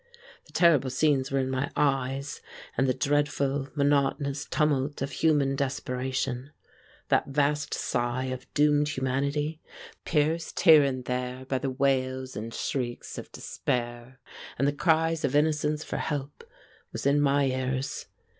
The 0.45 0.51
terrible 0.53 0.89
scenes 0.89 1.29
were 1.29 1.37
in 1.37 1.51
my 1.51 1.69
eyes, 1.75 2.41
and 2.75 2.87
the 2.87 2.93
dreadful, 2.95 3.67
monotonous 3.75 4.45
tumult 4.45 4.99
of 5.03 5.11
human 5.11 5.55
desperation 5.55 6.49
that 7.09 7.27
vast 7.27 7.71
sigh 7.75 8.23
of 8.23 8.51
doomed 8.55 8.89
humanity, 8.89 9.61
pierced 10.03 10.59
here 10.61 10.81
and 10.83 11.05
there 11.05 11.45
by 11.45 11.59
the 11.59 11.69
wails 11.69 12.35
and 12.35 12.51
shrieks 12.51 13.19
of 13.19 13.31
despair 13.31 14.19
and 14.57 14.67
the 14.67 14.73
cries 14.73 15.23
of 15.23 15.35
innocence 15.35 15.83
for 15.83 15.97
help, 15.97 16.45
was 16.91 17.05
in 17.05 17.21
my 17.21 17.45
ears. 17.45 18.07